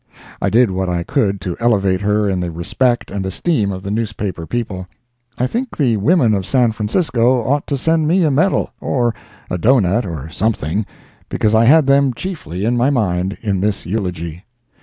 [0.41, 3.91] I did what I could to elevate her in the respect and esteem of the
[3.91, 4.87] newspaper people.
[5.37, 9.13] I think the women of San Francisco ought to send me a medal, or
[9.51, 10.87] a doughnut, or something,
[11.29, 14.43] because I had them chiefly in my mind in this eulogy.